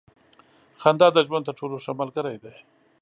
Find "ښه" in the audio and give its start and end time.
1.83-1.91